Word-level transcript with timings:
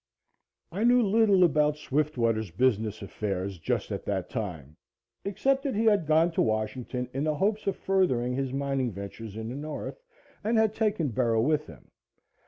I 0.71 0.83
knew 0.83 1.03
little 1.03 1.43
about 1.43 1.77
Swiftwater's 1.77 2.49
business 2.49 3.03
affairs 3.03 3.59
just 3.59 3.91
at 3.91 4.03
that 4.05 4.31
time 4.31 4.75
except 5.23 5.61
that 5.61 5.75
he 5.75 5.85
had 5.85 6.07
gone 6.07 6.31
to 6.31 6.41
Washington 6.41 7.07
in 7.13 7.23
the 7.25 7.35
hope 7.35 7.67
of 7.67 7.75
furthering 7.75 8.33
his 8.35 8.51
mining 8.51 8.91
ventures 8.91 9.37
in 9.37 9.47
the 9.49 9.55
North 9.55 10.01
and 10.43 10.57
had 10.57 10.73
taken 10.73 11.09
Bera 11.09 11.39
with 11.39 11.67
him. 11.67 11.91